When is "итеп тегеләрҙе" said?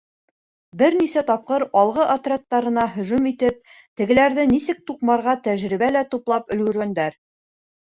3.35-4.49